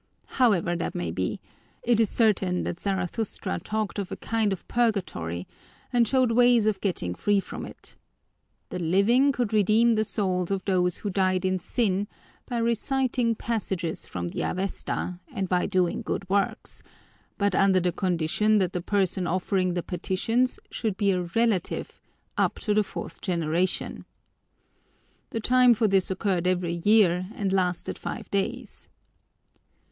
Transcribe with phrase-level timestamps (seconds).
[0.41, 1.39] However that may be,
[1.83, 5.47] it is certain that Zarathustra talked of a kind of purgatory
[5.93, 7.95] and showed ways of getting free from it.
[8.69, 12.07] The living could redeem the souls of those who died in sin
[12.47, 16.81] by reciting passages from the Avesta and by doing good works,
[17.37, 22.01] but under the condition that the person offering the petitions should be a relative,
[22.39, 24.05] up to the fourth generation.
[25.29, 28.89] The time for this occurred every year and lasted five days.